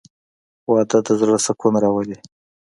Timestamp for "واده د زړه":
0.71-1.37